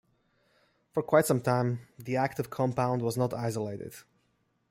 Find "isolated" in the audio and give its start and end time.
3.35-3.93